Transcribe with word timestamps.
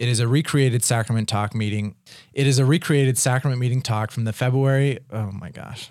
It 0.00 0.08
is 0.08 0.18
a 0.18 0.26
recreated 0.26 0.82
sacrament 0.82 1.28
talk 1.28 1.54
meeting. 1.54 1.94
It 2.32 2.46
is 2.46 2.58
a 2.58 2.64
recreated 2.64 3.18
sacrament 3.18 3.60
meeting 3.60 3.82
talk 3.82 4.10
from 4.10 4.24
the 4.24 4.32
February. 4.32 4.98
Oh 5.10 5.30
my 5.30 5.50
gosh. 5.50 5.90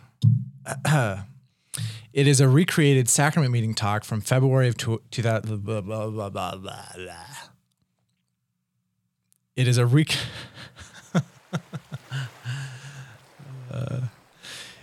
it 2.11 2.25
is 2.27 2.41
a 2.41 2.47
recreated 2.47 3.07
sacrament 3.07 3.51
meeting 3.51 3.75
talk 3.75 4.03
from 4.03 4.19
February 4.19 4.67
of 4.67 4.77
2000. 4.77 5.63
Blah, 5.63 5.81
blah, 5.81 6.07
blah, 6.07 6.29
blah, 6.29 6.55
blah, 6.55 6.55
blah. 6.95 7.25
It 9.55 9.67
is 9.67 9.77
a 9.77 9.83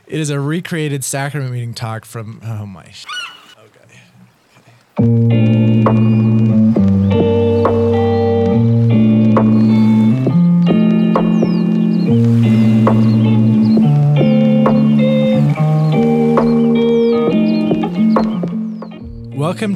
it 0.07 0.21
is 0.21 0.31
a 0.31 0.39
recreated 0.39 1.03
sacrament 1.03 1.51
meeting 1.51 1.75
talk 1.75 2.05
from. 2.05 2.41
Oh 2.45 2.65
my. 2.65 2.93
Okay. 3.59 4.01
okay. 5.01 5.36
Welcome 5.87 6.17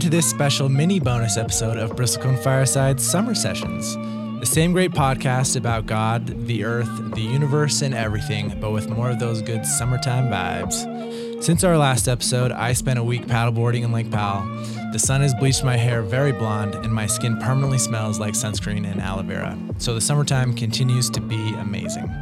to 0.00 0.10
this 0.10 0.28
special 0.28 0.68
mini 0.68 0.98
bonus 0.98 1.36
episode 1.36 1.76
of 1.76 1.92
Bristlecone 1.92 2.42
Fireside's 2.42 3.08
Summer 3.08 3.36
Sessions, 3.36 3.94
the 4.40 4.46
same 4.46 4.72
great 4.72 4.90
podcast 4.90 5.54
about 5.54 5.86
God, 5.86 6.48
the 6.48 6.64
earth, 6.64 7.14
the 7.14 7.20
universe, 7.20 7.82
and 7.82 7.94
everything, 7.94 8.58
but 8.60 8.72
with 8.72 8.90
more 8.90 9.10
of 9.10 9.20
those 9.20 9.42
good 9.42 9.64
summertime 9.64 10.28
vibes. 10.28 11.29
Since 11.40 11.64
our 11.64 11.78
last 11.78 12.06
episode, 12.06 12.52
I 12.52 12.74
spent 12.74 12.98
a 12.98 13.02
week 13.02 13.26
paddleboarding 13.26 13.82
in 13.82 13.92
Lake 13.92 14.10
Powell. 14.10 14.46
The 14.92 14.98
sun 14.98 15.22
has 15.22 15.32
bleached 15.32 15.64
my 15.64 15.74
hair 15.74 16.02
very 16.02 16.32
blonde, 16.32 16.74
and 16.74 16.92
my 16.92 17.06
skin 17.06 17.38
permanently 17.38 17.78
smells 17.78 18.20
like 18.20 18.34
sunscreen 18.34 18.86
and 18.86 19.00
aloe 19.00 19.22
vera. 19.22 19.56
So 19.78 19.94
the 19.94 20.02
summertime 20.02 20.52
continues 20.52 21.08
to 21.08 21.20
be 21.22 21.54
amazing. 21.54 22.12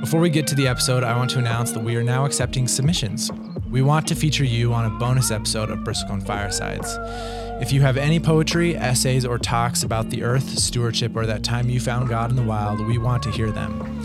Before 0.00 0.18
we 0.18 0.28
get 0.28 0.44
to 0.48 0.56
the 0.56 0.66
episode, 0.66 1.04
I 1.04 1.16
want 1.16 1.30
to 1.30 1.38
announce 1.38 1.70
that 1.70 1.84
we 1.84 1.94
are 1.94 2.02
now 2.02 2.24
accepting 2.24 2.66
submissions. 2.66 3.30
We 3.70 3.82
want 3.82 4.08
to 4.08 4.16
feature 4.16 4.44
you 4.44 4.74
on 4.74 4.86
a 4.86 4.98
bonus 4.98 5.30
episode 5.30 5.70
of 5.70 5.78
Bristlecone 5.78 6.26
Firesides. 6.26 6.98
If 7.62 7.72
you 7.72 7.80
have 7.82 7.96
any 7.96 8.18
poetry, 8.18 8.76
essays, 8.76 9.24
or 9.24 9.38
talks 9.38 9.84
about 9.84 10.10
the 10.10 10.24
earth, 10.24 10.58
stewardship, 10.58 11.14
or 11.14 11.26
that 11.26 11.44
time 11.44 11.70
you 11.70 11.78
found 11.78 12.08
God 12.08 12.30
in 12.30 12.36
the 12.36 12.42
wild, 12.42 12.84
we 12.84 12.98
want 12.98 13.22
to 13.22 13.30
hear 13.30 13.52
them. 13.52 13.95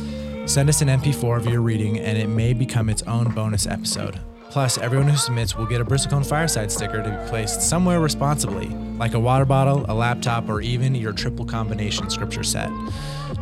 Send 0.46 0.70
us 0.70 0.82
an 0.82 0.88
MP4 0.88 1.38
of 1.38 1.46
your 1.46 1.62
reading, 1.62 2.00
and 2.00 2.18
it 2.18 2.28
may 2.28 2.54
become 2.54 2.90
its 2.90 3.04
own 3.04 3.30
bonus 3.32 3.68
episode. 3.68 4.20
Plus, 4.50 4.78
everyone 4.78 5.08
who 5.08 5.16
submits 5.16 5.56
will 5.56 5.66
get 5.66 5.80
a 5.80 5.86
Bristlecone 5.86 6.28
Fireside 6.28 6.70
sticker 6.70 7.02
to 7.02 7.10
be 7.10 7.30
placed 7.30 7.62
somewhere 7.62 8.02
responsibly, 8.02 8.68
like 8.98 9.14
a 9.14 9.20
water 9.20 9.46
bottle, 9.46 9.86
a 9.88 9.94
laptop, 9.94 10.50
or 10.50 10.60
even 10.60 10.94
your 10.94 11.14
triple 11.14 11.46
combination 11.46 12.10
scripture 12.10 12.44
set. 12.44 12.70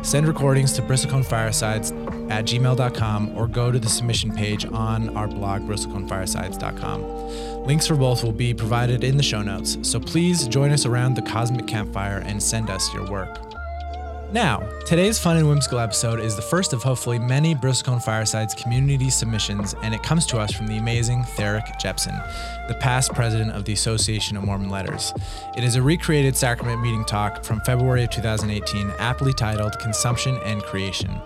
Send 0.02 0.28
recordings 0.28 0.72
to 0.74 0.82
bristleconefiresides 0.82 2.30
at 2.30 2.44
gmail.com 2.44 3.36
or 3.36 3.48
go 3.48 3.72
to 3.72 3.80
the 3.80 3.88
submission 3.88 4.32
page 4.32 4.64
on 4.66 5.16
our 5.16 5.26
blog, 5.26 5.62
bristleconefiresides.com. 5.62 7.66
Links 7.66 7.88
for 7.88 7.96
both 7.96 8.22
will 8.22 8.30
be 8.30 8.54
provided 8.54 9.02
in 9.02 9.16
the 9.16 9.22
show 9.22 9.42
notes, 9.42 9.78
so 9.82 9.98
please 9.98 10.46
join 10.46 10.70
us 10.70 10.86
around 10.86 11.14
the 11.14 11.22
cosmic 11.22 11.66
campfire 11.66 12.18
and 12.18 12.40
send 12.40 12.70
us 12.70 12.94
your 12.94 13.10
work. 13.10 13.49
Now, 14.32 14.60
today's 14.86 15.18
fun 15.18 15.38
and 15.38 15.48
whimsical 15.48 15.80
episode 15.80 16.20
is 16.20 16.36
the 16.36 16.42
first 16.42 16.72
of 16.72 16.84
hopefully 16.84 17.18
many 17.18 17.52
Bristlecone 17.52 18.00
Firesides 18.00 18.54
community 18.54 19.10
submissions, 19.10 19.74
and 19.82 19.92
it 19.92 20.04
comes 20.04 20.24
to 20.26 20.38
us 20.38 20.52
from 20.52 20.68
the 20.68 20.76
amazing 20.76 21.24
Theric 21.24 21.80
Jepson, 21.80 22.14
the 22.68 22.76
past 22.78 23.12
president 23.12 23.50
of 23.50 23.64
the 23.64 23.72
Association 23.72 24.36
of 24.36 24.44
Mormon 24.44 24.70
Letters. 24.70 25.12
It 25.56 25.64
is 25.64 25.74
a 25.74 25.82
recreated 25.82 26.36
sacrament 26.36 26.80
meeting 26.80 27.04
talk 27.04 27.42
from 27.42 27.60
February 27.62 28.04
of 28.04 28.10
2018, 28.10 28.92
aptly 29.00 29.32
titled 29.32 29.76
Consumption 29.80 30.38
and 30.44 30.62
Creation. 30.62 31.20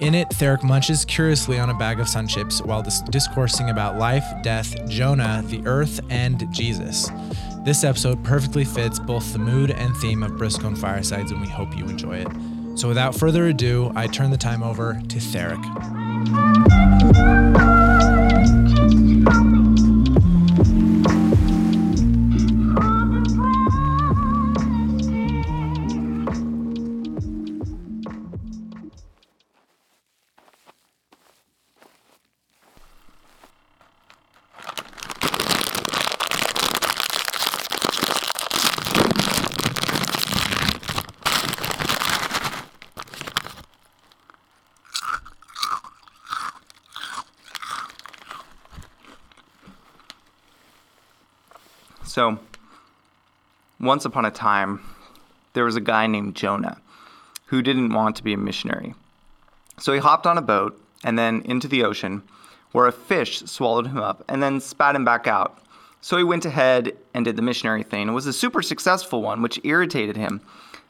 In 0.00 0.14
it, 0.14 0.28
Theric 0.28 0.62
munches 0.62 1.06
curiously 1.06 1.58
on 1.58 1.70
a 1.70 1.74
bag 1.74 1.98
of 1.98 2.10
sun 2.10 2.28
chips 2.28 2.60
while 2.60 2.82
dis- 2.82 3.00
discoursing 3.08 3.70
about 3.70 3.96
life, 3.96 4.24
death, 4.42 4.86
Jonah, 4.86 5.42
the 5.46 5.62
earth, 5.66 5.98
and 6.10 6.46
Jesus. 6.52 7.08
This 7.64 7.82
episode 7.82 8.22
perfectly 8.22 8.66
fits 8.66 8.98
both 8.98 9.32
the 9.32 9.38
mood 9.38 9.70
and 9.70 9.96
theme 9.96 10.22
of 10.22 10.32
Bristlecone 10.32 10.76
Firesides, 10.76 11.30
and 11.30 11.40
we 11.40 11.48
hope 11.48 11.74
you 11.74 11.86
enjoy 11.86 12.18
it. 12.18 12.28
So, 12.74 12.88
without 12.88 13.14
further 13.14 13.46
ado, 13.46 13.90
I 13.96 14.06
turn 14.06 14.30
the 14.30 14.36
time 14.36 14.62
over 14.62 15.00
to 15.08 15.18
Theric. 15.18 15.64
So, 52.14 52.38
once 53.80 54.04
upon 54.04 54.24
a 54.24 54.30
time, 54.30 54.78
there 55.52 55.64
was 55.64 55.74
a 55.74 55.80
guy 55.80 56.06
named 56.06 56.36
Jonah 56.36 56.80
who 57.46 57.60
didn't 57.60 57.92
want 57.92 58.14
to 58.14 58.22
be 58.22 58.34
a 58.34 58.36
missionary. 58.36 58.94
So 59.80 59.92
he 59.92 59.98
hopped 59.98 60.24
on 60.24 60.38
a 60.38 60.40
boat 60.40 60.80
and 61.02 61.18
then 61.18 61.42
into 61.44 61.66
the 61.66 61.82
ocean, 61.82 62.22
where 62.70 62.86
a 62.86 62.92
fish 62.92 63.40
swallowed 63.40 63.88
him 63.88 63.98
up 63.98 64.22
and 64.28 64.40
then 64.40 64.60
spat 64.60 64.94
him 64.94 65.04
back 65.04 65.26
out. 65.26 65.58
So 66.02 66.16
he 66.16 66.22
went 66.22 66.44
ahead 66.44 66.96
and 67.14 67.24
did 67.24 67.34
the 67.34 67.42
missionary 67.42 67.82
thing. 67.82 68.06
It 68.06 68.12
was 68.12 68.28
a 68.28 68.32
super 68.32 68.62
successful 68.62 69.20
one, 69.20 69.42
which 69.42 69.58
irritated 69.64 70.16
him. 70.16 70.40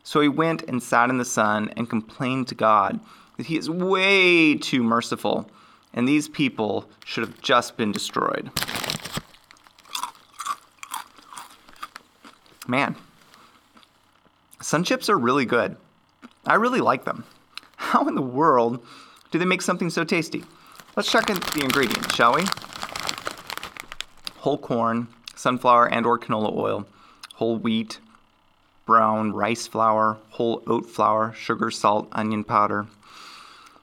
So 0.03 0.21
he 0.21 0.29
went 0.29 0.65
and 0.65 0.83
sat 0.83 1.09
in 1.09 1.17
the 1.17 1.25
sun 1.25 1.73
and 1.75 1.89
complained 1.89 2.49
to 2.49 2.55
God 2.55 3.01
that 3.39 3.47
he 3.47 3.57
is 3.57 3.71
way 3.71 4.57
too 4.57 4.83
merciful 4.83 5.51
and 5.95 6.07
these 6.07 6.29
people 6.29 6.87
should 7.03 7.27
have 7.27 7.41
just 7.41 7.79
been 7.79 7.93
destroyed. 7.93 8.51
Man, 12.67 12.97
sun 14.61 14.85
chips 14.85 15.11
are 15.11 15.19
really 15.19 15.45
good. 15.45 15.77
I 16.47 16.55
really 16.55 16.81
like 16.81 17.05
them. 17.05 17.25
How 17.77 18.09
in 18.09 18.15
the 18.15 18.23
world 18.23 18.85
do 19.31 19.39
they 19.39 19.45
make 19.45 19.63
something 19.63 19.91
so 19.91 20.05
tasty? 20.05 20.45
Let's 20.97 21.11
check 21.11 21.29
in 21.29 21.37
the 21.37 21.61
ingredients, 21.63 22.15
shall 22.15 22.35
we? 22.35 22.45
Whole 24.39 24.59
corn, 24.59 25.09
sunflower 25.35 25.89
and 25.89 26.07
or 26.07 26.19
canola 26.19 26.57
oil, 26.57 26.87
whole 27.35 27.57
wheat, 27.57 27.99
brown 28.87 29.33
rice 29.33 29.67
flour, 29.67 30.19
whole 30.31 30.63
oat 30.67 30.87
flour, 30.87 31.33
sugar, 31.35 31.71
salt, 31.71 32.09
onion 32.13 32.45
powder. 32.45 32.87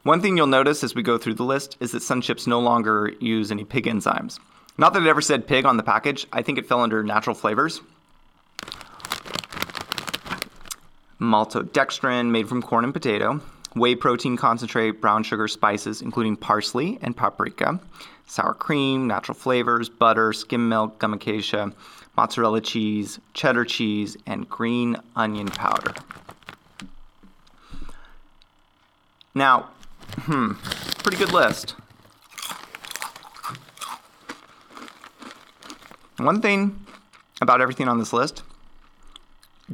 One 0.03 0.21
thing 0.21 0.37
you'll 0.37 0.47
notice 0.47 0.83
as 0.83 0.95
we 0.95 1.03
go 1.03 1.17
through 1.17 1.35
the 1.35 1.43
list 1.43 1.77
is 1.79 1.91
that 1.91 2.01
Sun 2.01 2.21
Chips 2.21 2.47
no 2.47 2.59
longer 2.59 3.13
use 3.19 3.51
any 3.51 3.63
pig 3.63 3.85
enzymes. 3.85 4.39
Not 4.77 4.93
that 4.93 5.03
it 5.03 5.09
ever 5.09 5.21
said 5.21 5.47
pig 5.47 5.65
on 5.65 5.77
the 5.77 5.83
package, 5.83 6.25
I 6.33 6.41
think 6.41 6.57
it 6.57 6.65
fell 6.65 6.81
under 6.81 7.03
natural 7.03 7.35
flavors. 7.35 7.81
Maltodextrin 11.21 12.31
made 12.31 12.49
from 12.49 12.61
corn 12.61 12.83
and 12.83 12.93
potato, 12.93 13.39
whey 13.75 13.95
protein 13.95 14.35
concentrate, 14.35 14.99
brown 14.99 15.23
sugar, 15.23 15.47
spices, 15.47 16.01
including 16.01 16.35
parsley 16.35 16.97
and 17.01 17.15
paprika, 17.15 17.79
sour 18.25 18.55
cream, 18.55 19.07
natural 19.07 19.37
flavors, 19.37 19.87
butter, 19.87 20.33
skim 20.33 20.67
milk, 20.67 20.97
gum 20.97 21.13
acacia, 21.13 21.71
mozzarella 22.17 22.59
cheese, 22.59 23.19
cheddar 23.33 23.63
cheese, 23.63 24.17
and 24.25 24.49
green 24.49 24.97
onion 25.15 25.47
powder. 25.47 25.93
Now, 29.35 29.69
hmm, 30.23 30.53
pretty 31.03 31.17
good 31.17 31.31
list. 31.31 31.75
One 36.17 36.41
thing 36.41 36.85
about 37.41 37.61
everything 37.61 37.87
on 37.87 37.97
this 37.99 38.11
list 38.11 38.43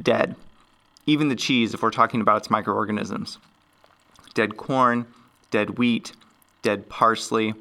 dead 0.00 0.36
even 1.08 1.28
the 1.28 1.36
cheese 1.36 1.72
if 1.72 1.82
we're 1.82 1.90
talking 1.90 2.20
about 2.20 2.36
its 2.36 2.50
microorganisms. 2.50 3.38
Dead 4.34 4.58
corn, 4.58 5.06
dead 5.50 5.78
wheat, 5.78 6.12
dead 6.60 6.86
parsley, 6.90 7.54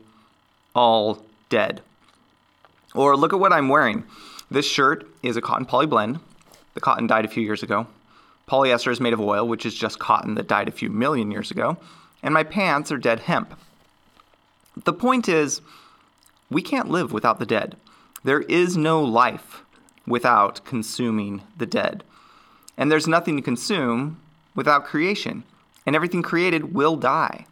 all 0.75 1.23
dead. 1.47 1.81
Or 2.93 3.15
look 3.15 3.31
at 3.31 3.39
what 3.39 3.53
I'm 3.53 3.69
wearing. 3.69 4.03
This 4.51 4.67
shirt 4.67 5.07
is 5.23 5.37
a 5.37 5.41
cotton 5.41 5.65
poly 5.65 5.85
blend. 5.85 6.19
The 6.73 6.81
cotton 6.81 7.07
died 7.07 7.23
a 7.23 7.29
few 7.29 7.41
years 7.41 7.63
ago. 7.63 7.87
Polyester 8.49 8.91
is 8.91 8.99
made 8.99 9.13
of 9.13 9.21
oil, 9.21 9.47
which 9.47 9.65
is 9.65 9.73
just 9.73 9.97
cotton 9.97 10.35
that 10.35 10.49
died 10.49 10.67
a 10.67 10.71
few 10.71 10.89
million 10.89 11.31
years 11.31 11.49
ago. 11.49 11.77
And 12.21 12.33
my 12.33 12.43
pants 12.43 12.91
are 12.91 12.97
dead 12.97 13.21
hemp. 13.21 13.57
The 14.83 14.93
point 14.93 15.29
is, 15.29 15.61
we 16.51 16.61
can't 16.61 16.89
live 16.89 17.13
without 17.13 17.39
the 17.39 17.45
dead. 17.45 17.77
There 18.25 18.41
is 18.41 18.75
no 18.75 19.01
life 19.01 19.63
without 20.05 20.65
consuming 20.65 21.43
the 21.57 21.65
dead. 21.65 22.03
And 22.77 22.91
there's 22.91 23.07
nothing 23.07 23.35
to 23.35 23.41
consume 23.41 24.19
without 24.55 24.85
creation, 24.85 25.43
and 25.85 25.95
everything 25.95 26.21
created 26.21 26.73
will 26.73 26.95
die. 26.95 27.45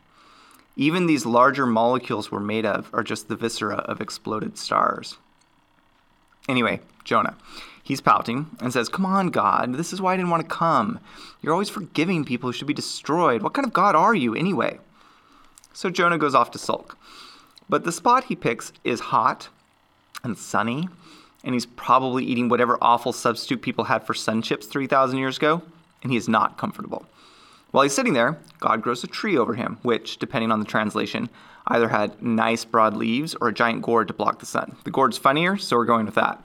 Even 0.76 1.08
these 1.08 1.26
larger 1.26 1.66
molecules 1.66 2.32
we're 2.32 2.40
made 2.40 2.66
of 2.66 2.90
are 2.94 3.04
just 3.04 3.28
the 3.28 3.36
viscera 3.36 3.78
of 3.78 4.02
exploded 4.02 4.58
stars. 4.58 5.18
Anyway, 6.48 6.82
Jonah. 7.04 7.36
He's 7.86 8.02
pouting 8.02 8.48
and 8.60 8.74
says, 8.74 8.90
Come 8.90 9.06
on, 9.06 9.28
God, 9.28 9.76
this 9.76 9.94
is 9.94 10.02
why 10.02 10.14
I 10.14 10.18
didn't 10.18 10.32
want 10.32 10.42
to 10.42 10.56
come. 10.56 11.00
You're 11.42 11.54
always 11.54 11.70
forgiving 11.70 12.26
people 12.26 12.50
who 12.50 12.54
should 12.54 12.66
be 12.68 12.74
destroyed. 12.74 13.44
What 13.44 13.54
kind 13.54 13.66
of 13.66 13.74
God 13.74 13.96
are 13.96 14.16
you, 14.16 14.34
anyway? 14.34 14.80
So 15.72 15.92
Jonah 15.92 16.18
goes 16.18 16.34
off 16.34 16.50
to 16.52 16.58
sulk. 16.58 16.98
But 17.70 17.84
the 17.84 17.92
spot 17.92 18.24
he 18.24 18.36
picks 18.36 18.74
is 18.84 19.00
hot 19.02 19.50
and 20.24 20.36
sunny, 20.36 20.90
and 21.46 21.54
he's 21.54 21.66
probably 21.66 22.26
eating 22.26 22.50
whatever 22.50 22.78
awful 22.82 23.14
substitute 23.14 23.62
people 23.62 23.86
had 23.86 24.06
for 24.06 24.14
sun 24.14 24.42
chips 24.42 24.66
3,000 24.66 25.18
years 25.18 25.38
ago, 25.38 25.62
and 26.04 26.12
he 26.12 26.18
is 26.18 26.28
not 26.28 26.58
comfortable. 26.58 27.06
While 27.72 27.84
he's 27.84 27.94
sitting 27.94 28.14
there, 28.14 28.38
God 28.60 28.82
grows 28.82 29.04
a 29.04 29.08
tree 29.08 29.38
over 29.38 29.54
him, 29.54 29.78
which, 29.84 30.18
depending 30.18 30.52
on 30.52 30.60
the 30.60 30.66
translation, 30.66 31.30
either 31.68 31.90
had 31.90 32.22
nice 32.22 32.66
broad 32.66 32.96
leaves 32.96 33.36
or 33.36 33.50
a 33.50 33.54
giant 33.54 33.82
gourd 33.82 34.08
to 34.08 34.14
block 34.14 34.40
the 34.40 34.46
sun. 34.46 34.76
The 34.84 34.92
gourd's 34.92 35.18
funnier, 35.18 35.56
so 35.58 35.78
we're 35.78 35.86
going 35.86 36.06
with 36.06 36.16
that. 36.16 36.44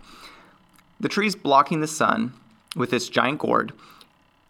The 0.99 1.08
tree's 1.08 1.35
blocking 1.35 1.81
the 1.81 1.87
sun 1.87 2.35
with 2.76 2.91
this 2.91 3.08
giant 3.08 3.38
gourd, 3.38 3.73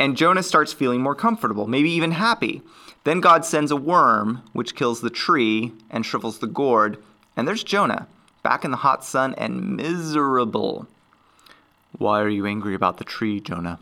and 0.00 0.16
Jonah 0.16 0.42
starts 0.42 0.72
feeling 0.72 1.00
more 1.00 1.14
comfortable, 1.14 1.66
maybe 1.66 1.90
even 1.90 2.12
happy. 2.12 2.62
Then 3.04 3.20
God 3.20 3.44
sends 3.44 3.70
a 3.70 3.76
worm, 3.76 4.42
which 4.52 4.74
kills 4.74 5.00
the 5.00 5.10
tree 5.10 5.72
and 5.90 6.04
shrivels 6.04 6.38
the 6.38 6.46
gourd, 6.46 6.98
and 7.36 7.46
there's 7.46 7.62
Jonah, 7.62 8.08
back 8.42 8.64
in 8.64 8.70
the 8.70 8.78
hot 8.78 9.04
sun 9.04 9.34
and 9.36 9.76
miserable. 9.76 10.86
Why 11.98 12.20
are 12.20 12.28
you 12.28 12.46
angry 12.46 12.74
about 12.74 12.98
the 12.98 13.04
tree, 13.04 13.40
Jonah? 13.40 13.78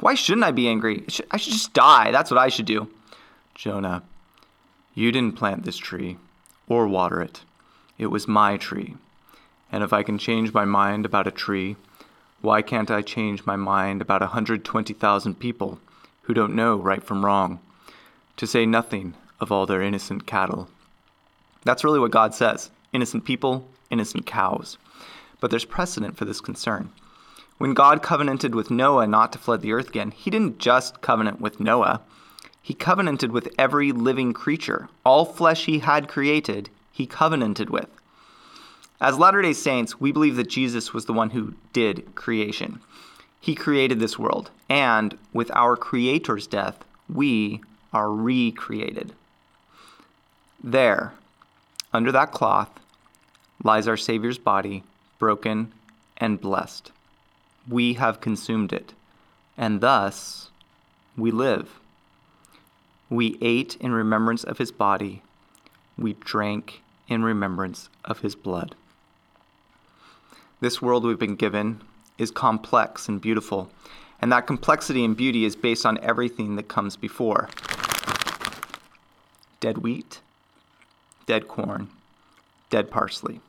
Why 0.00 0.14
shouldn't 0.14 0.44
I 0.44 0.50
be 0.50 0.68
angry? 0.68 1.04
I 1.30 1.36
should 1.36 1.52
just 1.52 1.72
die. 1.72 2.10
That's 2.10 2.30
what 2.30 2.38
I 2.38 2.48
should 2.48 2.66
do. 2.66 2.88
Jonah, 3.54 4.02
you 4.94 5.12
didn't 5.12 5.36
plant 5.36 5.64
this 5.64 5.76
tree 5.76 6.18
or 6.68 6.88
water 6.88 7.20
it. 7.20 7.42
It 7.98 8.06
was 8.06 8.26
my 8.26 8.56
tree. 8.56 8.96
And 9.70 9.84
if 9.84 9.92
I 9.92 10.02
can 10.02 10.18
change 10.18 10.52
my 10.52 10.64
mind 10.64 11.06
about 11.06 11.26
a 11.26 11.30
tree, 11.30 11.76
why 12.40 12.62
can't 12.62 12.90
I 12.90 13.02
change 13.02 13.46
my 13.46 13.56
mind 13.56 14.02
about 14.02 14.20
120,000 14.20 15.38
people 15.38 15.78
who 16.22 16.34
don't 16.34 16.56
know 16.56 16.76
right 16.76 17.02
from 17.02 17.24
wrong, 17.24 17.60
to 18.36 18.46
say 18.46 18.66
nothing 18.66 19.14
of 19.40 19.52
all 19.52 19.66
their 19.66 19.82
innocent 19.82 20.26
cattle? 20.26 20.68
That's 21.64 21.84
really 21.84 22.00
what 22.00 22.10
God 22.10 22.34
says 22.34 22.70
innocent 22.92 23.24
people, 23.24 23.68
innocent 23.90 24.26
cows. 24.26 24.78
But 25.40 25.50
there's 25.50 25.64
precedent 25.64 26.16
for 26.16 26.24
this 26.24 26.40
concern. 26.40 26.90
When 27.58 27.74
God 27.74 28.02
covenanted 28.02 28.54
with 28.54 28.70
Noah 28.70 29.06
not 29.06 29.32
to 29.32 29.38
flood 29.38 29.62
the 29.62 29.72
earth 29.72 29.88
again, 29.88 30.10
he 30.10 30.30
didn't 30.30 30.58
just 30.58 31.00
covenant 31.00 31.40
with 31.40 31.60
Noah, 31.60 32.02
he 32.60 32.74
covenanted 32.74 33.32
with 33.32 33.52
every 33.58 33.90
living 33.92 34.32
creature. 34.32 34.88
All 35.04 35.24
flesh 35.24 35.64
he 35.64 35.80
had 35.80 36.08
created, 36.08 36.70
he 36.92 37.06
covenanted 37.06 37.70
with. 37.70 37.88
As 39.00 39.18
Latter 39.18 39.42
day 39.42 39.52
Saints, 39.52 40.00
we 40.00 40.12
believe 40.12 40.36
that 40.36 40.48
Jesus 40.48 40.92
was 40.92 41.06
the 41.06 41.12
one 41.12 41.30
who 41.30 41.54
did 41.72 42.14
creation. 42.14 42.80
He 43.40 43.56
created 43.56 43.98
this 43.98 44.16
world, 44.16 44.52
and 44.68 45.18
with 45.32 45.50
our 45.52 45.76
Creator's 45.76 46.46
death, 46.46 46.84
we 47.12 47.60
are 47.92 48.12
recreated. 48.12 49.12
There, 50.62 51.12
under 51.92 52.12
that 52.12 52.30
cloth, 52.30 52.70
lies 53.62 53.88
our 53.88 53.96
Savior's 53.96 54.38
body, 54.38 54.84
broken 55.18 55.72
and 56.16 56.40
blessed 56.40 56.92
we 57.68 57.94
have 57.94 58.20
consumed 58.20 58.72
it, 58.72 58.92
and 59.56 59.80
thus 59.80 60.50
we 61.16 61.30
live. 61.30 61.78
We 63.08 63.38
ate 63.40 63.76
in 63.76 63.92
remembrance 63.92 64.44
of 64.44 64.58
his 64.58 64.72
body, 64.72 65.22
we 65.98 66.14
drank 66.14 66.82
in 67.08 67.22
remembrance 67.22 67.88
of 68.04 68.20
his 68.20 68.34
blood. 68.34 68.74
This 70.60 70.80
world 70.80 71.04
we've 71.04 71.18
been 71.18 71.36
given 71.36 71.80
is 72.18 72.30
complex 72.30 73.08
and 73.08 73.20
beautiful, 73.20 73.70
and 74.20 74.32
that 74.32 74.46
complexity 74.46 75.04
and 75.04 75.16
beauty 75.16 75.44
is 75.44 75.56
based 75.56 75.84
on 75.84 75.98
everything 76.02 76.56
that 76.56 76.68
comes 76.68 76.96
before 76.96 77.48
dead 79.60 79.78
wheat, 79.78 80.20
dead 81.26 81.46
corn, 81.46 81.88
dead 82.68 82.90
parsley. 82.90 83.40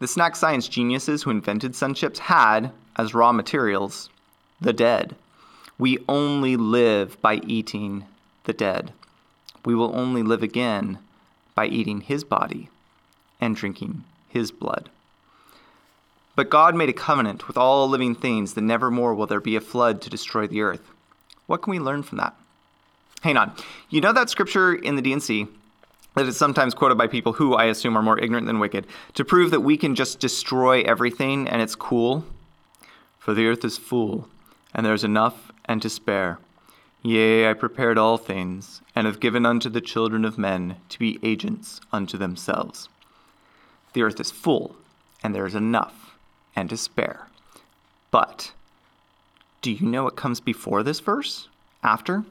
The 0.00 0.08
snack 0.08 0.36
science 0.36 0.68
geniuses 0.68 1.22
who 1.22 1.30
invented 1.30 1.74
sun 1.74 1.94
chips 1.94 2.18
had, 2.18 2.72
as 2.96 3.14
raw 3.14 3.32
materials, 3.32 4.10
the 4.60 4.72
dead. 4.72 5.14
We 5.78 5.98
only 6.08 6.56
live 6.56 7.20
by 7.20 7.36
eating 7.36 8.04
the 8.44 8.52
dead. 8.52 8.92
We 9.64 9.74
will 9.74 9.94
only 9.96 10.22
live 10.22 10.42
again 10.42 10.98
by 11.54 11.66
eating 11.66 12.00
his 12.00 12.24
body 12.24 12.68
and 13.40 13.56
drinking 13.56 14.04
his 14.28 14.50
blood. 14.50 14.90
But 16.36 16.50
God 16.50 16.74
made 16.74 16.88
a 16.88 16.94
covenant 16.94 17.46
with 17.46 17.56
all 17.56 17.88
living 17.88 18.14
things 18.14 18.54
that 18.54 18.62
never 18.62 18.90
more 18.90 19.14
will 19.14 19.26
there 19.26 19.40
be 19.40 19.56
a 19.56 19.60
flood 19.60 20.02
to 20.02 20.10
destroy 20.10 20.46
the 20.46 20.62
earth. 20.62 20.90
What 21.46 21.62
can 21.62 21.70
we 21.70 21.78
learn 21.78 22.02
from 22.02 22.18
that? 22.18 22.34
Hang 23.22 23.36
on. 23.36 23.52
You 23.88 24.00
know 24.00 24.12
that 24.12 24.30
scripture 24.30 24.74
in 24.74 24.96
the 24.96 25.02
D&C 25.02 25.46
that 26.14 26.26
is 26.26 26.36
sometimes 26.36 26.74
quoted 26.74 26.96
by 26.96 27.06
people 27.06 27.34
who 27.34 27.54
I 27.54 27.64
assume 27.64 27.96
are 27.96 28.02
more 28.02 28.18
ignorant 28.18 28.46
than 28.46 28.60
wicked, 28.60 28.86
to 29.14 29.24
prove 29.24 29.50
that 29.50 29.60
we 29.60 29.76
can 29.76 29.94
just 29.94 30.20
destroy 30.20 30.82
everything 30.82 31.48
and 31.48 31.60
it's 31.60 31.74
cool. 31.74 32.24
For 33.18 33.34
the 33.34 33.46
earth 33.46 33.64
is 33.64 33.78
full, 33.78 34.28
and 34.74 34.84
there 34.84 34.94
is 34.94 35.04
enough 35.04 35.50
and 35.64 35.80
to 35.82 35.90
spare. 35.90 36.38
Yea, 37.02 37.50
I 37.50 37.52
prepared 37.52 37.98
all 37.98 38.16
things, 38.16 38.80
and 38.94 39.06
have 39.06 39.20
given 39.20 39.44
unto 39.44 39.68
the 39.68 39.80
children 39.80 40.24
of 40.24 40.38
men 40.38 40.76
to 40.88 40.98
be 40.98 41.18
agents 41.22 41.80
unto 41.92 42.16
themselves. 42.16 42.88
The 43.92 44.02
earth 44.02 44.20
is 44.20 44.30
full, 44.30 44.76
and 45.22 45.34
there 45.34 45.46
is 45.46 45.54
enough 45.54 46.16
and 46.56 46.70
to 46.70 46.76
spare. 46.76 47.28
But, 48.10 48.52
do 49.62 49.70
you 49.70 49.86
know 49.86 50.04
what 50.04 50.16
comes 50.16 50.40
before 50.40 50.82
this 50.82 51.00
verse? 51.00 51.48
After? 51.82 52.24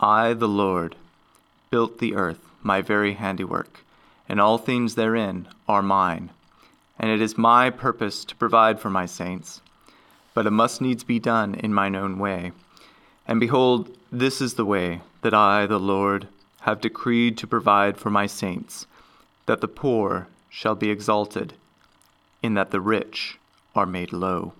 I, 0.00 0.34
the 0.34 0.48
Lord, 0.48 0.96
built 1.74 1.98
the 1.98 2.14
earth, 2.14 2.38
my 2.62 2.80
very 2.80 3.14
handiwork, 3.14 3.80
and 4.28 4.40
all 4.40 4.58
things 4.58 4.94
therein 4.94 5.48
are 5.66 5.82
mine. 5.82 6.30
And 7.00 7.10
it 7.10 7.20
is 7.20 7.36
my 7.36 7.68
purpose 7.68 8.24
to 8.26 8.36
provide 8.36 8.78
for 8.78 8.90
my 8.90 9.06
saints. 9.06 9.60
But 10.34 10.46
it 10.46 10.52
must 10.52 10.80
needs 10.80 11.02
be 11.02 11.18
done 11.18 11.56
in 11.56 11.74
mine 11.74 11.96
own 11.96 12.20
way. 12.20 12.52
And 13.26 13.40
behold, 13.40 13.90
this 14.12 14.40
is 14.40 14.54
the 14.54 14.64
way 14.64 15.00
that 15.22 15.34
I, 15.34 15.66
the 15.66 15.80
Lord, 15.80 16.28
have 16.60 16.80
decreed 16.80 17.36
to 17.38 17.46
provide 17.48 17.98
for 17.98 18.08
my 18.08 18.28
saints, 18.28 18.86
that 19.46 19.60
the 19.60 19.66
poor 19.66 20.28
shall 20.48 20.76
be 20.76 20.90
exalted, 20.90 21.54
in 22.40 22.54
that 22.54 22.70
the 22.70 22.80
rich 22.80 23.36
are 23.74 23.84
made 23.84 24.12
low. 24.12 24.52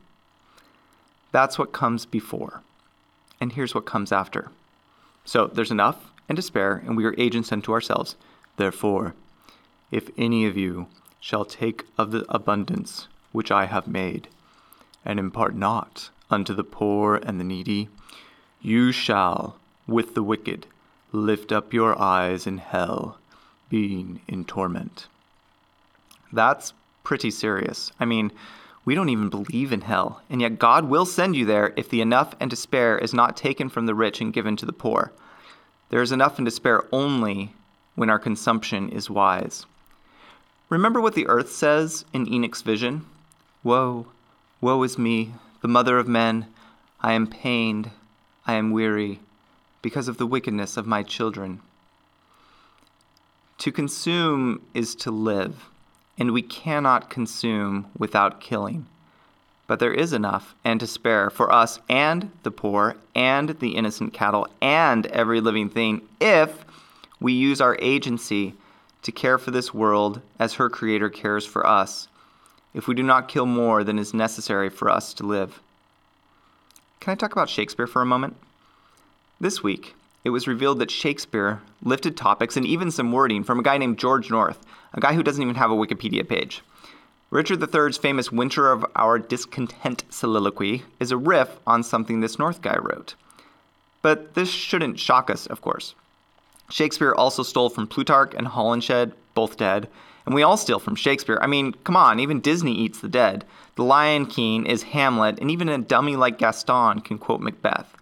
That's 1.30 1.60
what 1.60 1.72
comes 1.72 2.06
before. 2.06 2.62
And 3.40 3.52
here's 3.52 3.72
what 3.72 3.86
comes 3.86 4.10
after. 4.10 4.50
So 5.24 5.46
there's 5.46 5.70
enough 5.70 6.10
and 6.28 6.36
despair, 6.36 6.82
and 6.86 6.96
we 6.96 7.04
are 7.04 7.14
agents 7.18 7.52
unto 7.52 7.72
ourselves. 7.72 8.16
Therefore, 8.56 9.14
if 9.90 10.10
any 10.16 10.46
of 10.46 10.56
you 10.56 10.86
shall 11.20 11.44
take 11.44 11.84
of 11.96 12.10
the 12.10 12.24
abundance 12.28 13.08
which 13.32 13.50
I 13.50 13.66
have 13.66 13.86
made, 13.86 14.28
and 15.04 15.18
impart 15.18 15.54
not 15.54 16.10
unto 16.30 16.54
the 16.54 16.64
poor 16.64 17.16
and 17.16 17.38
the 17.38 17.44
needy, 17.44 17.88
you 18.60 18.92
shall, 18.92 19.56
with 19.86 20.14
the 20.14 20.22
wicked, 20.22 20.66
lift 21.12 21.52
up 21.52 21.72
your 21.72 22.00
eyes 22.00 22.46
in 22.46 22.58
hell, 22.58 23.18
being 23.68 24.20
in 24.26 24.44
torment. 24.44 25.06
That's 26.32 26.72
pretty 27.02 27.30
serious. 27.30 27.92
I 28.00 28.04
mean, 28.04 28.32
we 28.84 28.94
don't 28.94 29.08
even 29.08 29.28
believe 29.28 29.72
in 29.72 29.82
hell, 29.82 30.22
and 30.28 30.40
yet 30.40 30.58
God 30.58 30.86
will 30.86 31.06
send 31.06 31.36
you 31.36 31.44
there 31.44 31.72
if 31.76 31.88
the 31.88 32.00
enough 32.00 32.34
and 32.40 32.56
spare 32.56 32.98
is 32.98 33.14
not 33.14 33.36
taken 33.36 33.68
from 33.68 33.86
the 33.86 33.94
rich 33.94 34.20
and 34.20 34.32
given 34.32 34.56
to 34.56 34.66
the 34.66 34.72
poor. 34.72 35.12
There 35.94 36.02
is 36.02 36.10
enough 36.10 36.38
and 36.38 36.44
to 36.46 36.50
spare 36.50 36.82
only 36.90 37.52
when 37.94 38.10
our 38.10 38.18
consumption 38.18 38.88
is 38.88 39.08
wise. 39.08 39.64
Remember 40.68 41.00
what 41.00 41.14
the 41.14 41.28
earth 41.28 41.52
says 41.52 42.04
in 42.12 42.26
Enoch's 42.26 42.62
vision? 42.62 43.06
Woe, 43.62 44.08
woe 44.60 44.82
is 44.82 44.98
me, 44.98 45.34
the 45.62 45.68
mother 45.68 45.96
of 45.96 46.08
men. 46.08 46.46
I 47.00 47.12
am 47.12 47.28
pained, 47.28 47.92
I 48.44 48.54
am 48.54 48.72
weary, 48.72 49.20
because 49.82 50.08
of 50.08 50.16
the 50.16 50.26
wickedness 50.26 50.76
of 50.76 50.84
my 50.84 51.04
children. 51.04 51.60
To 53.58 53.70
consume 53.70 54.62
is 54.74 54.96
to 54.96 55.12
live, 55.12 55.68
and 56.18 56.32
we 56.32 56.42
cannot 56.42 57.08
consume 57.08 57.86
without 57.96 58.40
killing 58.40 58.86
but 59.66 59.78
there 59.78 59.94
is 59.94 60.12
enough 60.12 60.54
and 60.64 60.80
to 60.80 60.86
spare 60.86 61.30
for 61.30 61.52
us 61.52 61.78
and 61.88 62.30
the 62.42 62.50
poor 62.50 62.96
and 63.14 63.50
the 63.60 63.76
innocent 63.76 64.12
cattle 64.12 64.46
and 64.60 65.06
every 65.06 65.40
living 65.40 65.68
thing 65.68 66.02
if 66.20 66.64
we 67.20 67.32
use 67.32 67.60
our 67.60 67.76
agency 67.80 68.54
to 69.02 69.12
care 69.12 69.38
for 69.38 69.50
this 69.50 69.72
world 69.72 70.20
as 70.38 70.54
her 70.54 70.68
creator 70.68 71.08
cares 71.08 71.46
for 71.46 71.66
us 71.66 72.08
if 72.74 72.88
we 72.88 72.94
do 72.94 73.02
not 73.02 73.28
kill 73.28 73.46
more 73.46 73.84
than 73.84 73.98
is 73.98 74.12
necessary 74.12 74.68
for 74.68 74.90
us 74.90 75.14
to 75.14 75.24
live. 75.24 75.60
Can 77.00 77.12
I 77.12 77.14
talk 77.14 77.32
about 77.32 77.48
Shakespeare 77.48 77.86
for 77.86 78.02
a 78.02 78.06
moment? 78.06 78.36
This 79.40 79.62
week, 79.62 79.94
it 80.24 80.30
was 80.30 80.48
revealed 80.48 80.78
that 80.80 80.90
Shakespeare 80.90 81.60
lifted 81.82 82.16
topics 82.16 82.56
and 82.56 82.66
even 82.66 82.90
some 82.90 83.12
wording 83.12 83.44
from 83.44 83.60
a 83.60 83.62
guy 83.62 83.78
named 83.78 83.98
George 83.98 84.30
North, 84.30 84.64
a 84.92 85.00
guy 85.00 85.14
who 85.14 85.22
doesn't 85.22 85.42
even 85.42 85.54
have 85.54 85.70
a 85.70 85.74
Wikipedia 85.74 86.26
page. 86.26 86.62
Richard 87.34 87.60
III's 87.74 87.96
famous 87.96 88.30
Winter 88.30 88.70
of 88.70 88.86
Our 88.94 89.18
Discontent 89.18 90.04
soliloquy 90.08 90.84
is 91.00 91.10
a 91.10 91.16
riff 91.16 91.58
on 91.66 91.82
something 91.82 92.20
this 92.20 92.38
North 92.38 92.62
guy 92.62 92.76
wrote. 92.76 93.16
But 94.02 94.34
this 94.34 94.48
shouldn't 94.48 95.00
shock 95.00 95.28
us, 95.30 95.46
of 95.46 95.60
course. 95.60 95.96
Shakespeare 96.70 97.12
also 97.12 97.42
stole 97.42 97.70
from 97.70 97.88
Plutarch 97.88 98.34
and 98.36 98.46
Holinshed, 98.46 99.14
both 99.34 99.56
dead, 99.56 99.88
and 100.24 100.32
we 100.32 100.44
all 100.44 100.56
steal 100.56 100.78
from 100.78 100.94
Shakespeare. 100.94 101.40
I 101.42 101.48
mean, 101.48 101.72
come 101.82 101.96
on, 101.96 102.20
even 102.20 102.38
Disney 102.38 102.72
eats 102.72 103.00
the 103.00 103.08
dead. 103.08 103.44
The 103.74 103.82
Lion 103.82 104.26
King 104.26 104.64
is 104.66 104.84
Hamlet, 104.84 105.40
and 105.40 105.50
even 105.50 105.68
a 105.68 105.78
dummy 105.78 106.14
like 106.14 106.38
Gaston 106.38 107.00
can 107.00 107.18
quote 107.18 107.40
Macbeth. 107.40 107.96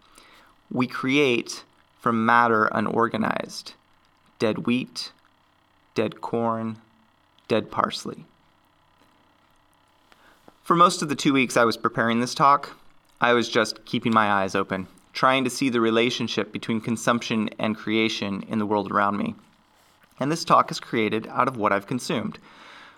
We 0.71 0.87
create 0.87 1.65
from 1.99 2.27
matter 2.27 2.67
unorganized 2.67 3.73
dead 4.39 4.67
wheat, 4.67 5.11
dead 5.95 6.21
corn, 6.21 6.77
dead 7.49 7.71
parsley. 7.71 8.27
For 10.63 10.77
most 10.77 11.03
of 11.03 11.09
the 11.09 11.17
two 11.17 11.33
weeks 11.33 11.57
I 11.57 11.65
was 11.65 11.77
preparing 11.77 12.21
this 12.21 12.37
talk, 12.37 12.77
I 13.21 13.33
was 13.33 13.49
just 13.49 13.85
keeping 13.85 14.15
my 14.15 14.31
eyes 14.31 14.55
open, 14.55 14.87
trying 15.13 15.43
to 15.43 15.51
see 15.51 15.69
the 15.69 15.81
relationship 15.81 16.53
between 16.53 16.81
consumption 16.81 17.51
and 17.59 17.77
creation 17.77 18.45
in 18.47 18.61
the 18.61 18.67
world 18.67 18.93
around 18.93 19.17
me. 19.17 19.35
And 20.21 20.31
this 20.31 20.45
talk 20.45 20.71
is 20.71 20.79
created 20.79 21.27
out 21.27 21.49
of 21.49 21.57
what 21.57 21.73
I've 21.73 21.89
consumed, 21.89 22.39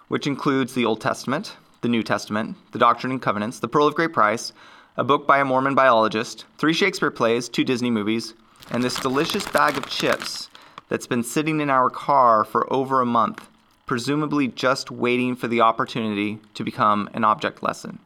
which 0.09 0.27
includes 0.27 0.75
the 0.75 0.85
Old 0.85 1.01
Testament, 1.01 1.57
the 1.81 1.89
New 1.89 2.03
Testament, 2.03 2.59
the 2.73 2.79
Doctrine 2.79 3.13
and 3.13 3.23
Covenants, 3.23 3.61
the 3.61 3.69
Pearl 3.69 3.87
of 3.87 3.95
Great 3.95 4.13
Price, 4.13 4.53
a 4.99 5.03
book 5.03 5.27
by 5.27 5.39
a 5.39 5.45
Mormon 5.45 5.75
biologist, 5.75 6.45
three 6.59 6.75
Shakespeare 6.75 7.11
plays, 7.11 7.49
two 7.49 7.65
Disney 7.65 7.91
movies, 7.91 8.35
and 8.73 8.85
this 8.85 9.01
delicious 9.01 9.49
bag 9.49 9.79
of 9.79 9.87
chips 9.87 10.51
that's 10.91 11.07
been 11.07 11.25
sitting 11.25 11.61
in 11.61 11.71
our 11.71 11.89
car 11.89 12.45
for 12.45 12.71
over 12.71 13.01
a 13.01 13.07
month 13.07 13.49
presumably 13.87 14.49
just 14.49 14.91
waiting 14.91 15.37
for 15.37 15.49
the 15.49 15.61
opportunity 15.61 16.39
to 16.55 16.65
become 16.65 17.09
an 17.13 17.25
object 17.25 17.63
lesson. 17.63 17.99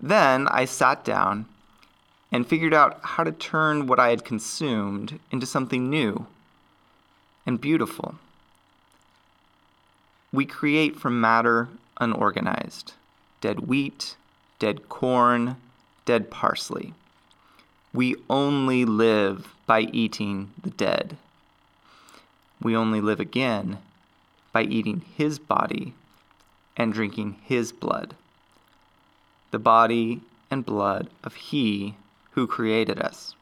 Then 0.00 0.48
I 0.48 0.64
sat 0.64 1.04
down 1.04 1.46
and 2.30 2.46
figured 2.46 2.74
out 2.74 2.98
how 3.02 3.24
to 3.24 3.32
turn 3.32 3.86
what 3.86 4.00
I 4.00 4.08
had 4.08 4.24
consumed 4.24 5.20
into 5.30 5.46
something 5.46 5.88
new 5.88 6.26
and 7.46 7.60
beautiful. 7.60 8.16
We 10.32 10.46
create 10.46 10.96
from 10.96 11.20
matter 11.20 11.68
unorganized 12.00 12.94
dead 13.40 13.60
wheat, 13.60 14.16
dead 14.58 14.88
corn, 14.88 15.56
dead 16.04 16.30
parsley. 16.30 16.94
We 17.92 18.16
only 18.30 18.84
live 18.84 19.54
by 19.66 19.80
eating 19.80 20.52
the 20.62 20.70
dead. 20.70 21.16
We 22.60 22.76
only 22.76 23.00
live 23.00 23.20
again 23.20 23.78
by 24.52 24.62
eating 24.62 25.02
his 25.16 25.38
body 25.38 25.94
and 26.76 26.92
drinking 26.92 27.36
his 27.44 27.72
blood, 27.72 28.14
the 29.50 29.58
body 29.58 30.20
and 30.50 30.64
blood 30.64 31.08
of 31.24 31.34
he 31.34 31.94
who 32.32 32.46
created 32.46 32.98
us. 32.98 33.34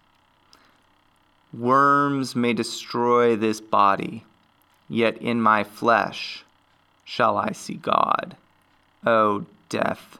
Worms 1.52 2.36
may 2.36 2.52
destroy 2.52 3.34
this 3.34 3.60
body, 3.60 4.24
yet 4.88 5.18
in 5.18 5.40
my 5.40 5.64
flesh 5.64 6.44
shall 7.04 7.36
I 7.36 7.52
see 7.52 7.74
God. 7.74 8.36
O 9.04 9.46
death, 9.68 10.18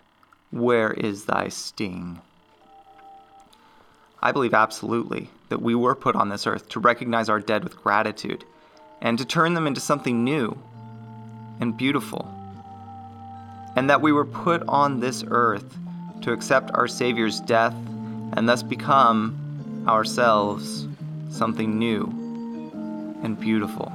where 0.50 0.92
is 0.92 1.26
thy 1.26 1.48
sting? 1.48 2.20
I 4.22 4.32
believe 4.32 4.54
absolutely 4.54 5.30
that 5.48 5.62
we 5.62 5.74
were 5.74 5.94
put 5.94 6.16
on 6.16 6.28
this 6.28 6.46
earth 6.46 6.68
to 6.70 6.80
recognize 6.80 7.28
our 7.28 7.40
dead 7.40 7.64
with 7.64 7.80
gratitude 7.82 8.44
and 9.00 9.18
to 9.18 9.24
turn 9.24 9.54
them 9.54 9.66
into 9.66 9.80
something 9.80 10.24
new 10.24 10.58
and 11.60 11.76
beautiful, 11.76 12.28
and 13.76 13.88
that 13.88 14.00
we 14.00 14.12
were 14.12 14.24
put 14.24 14.62
on 14.66 15.00
this 15.00 15.24
earth 15.28 15.78
to 16.22 16.32
accept 16.32 16.70
our 16.74 16.86
Savior's 16.86 17.40
death 17.40 17.74
and 18.32 18.48
thus 18.48 18.62
become 18.62 19.84
ourselves 19.86 20.86
something 21.30 21.78
new 21.78 22.04
and 23.22 23.38
beautiful. 23.38 23.92